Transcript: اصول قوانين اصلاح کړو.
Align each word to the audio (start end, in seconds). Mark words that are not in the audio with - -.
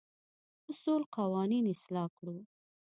اصول 0.69 1.01
قوانين 1.17 1.65
اصلاح 1.75 2.07
کړو. 2.17 2.37